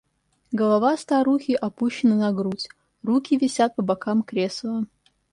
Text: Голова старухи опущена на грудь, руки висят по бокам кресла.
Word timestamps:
Голова 0.53 0.97
старухи 0.97 1.51
опущена 1.53 2.15
на 2.15 2.33
грудь, 2.33 2.67
руки 3.03 3.37
висят 3.37 3.75
по 3.75 3.83
бокам 3.83 4.23
кресла. 4.23 4.87